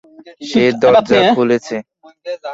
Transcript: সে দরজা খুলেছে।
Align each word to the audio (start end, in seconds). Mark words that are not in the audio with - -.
সে 0.49 0.63
দরজা 0.81 1.19
খুলেছে। 1.33 1.75